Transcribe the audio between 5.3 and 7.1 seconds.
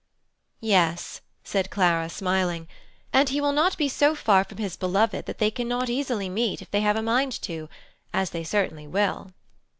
they cannot easily meet if they have a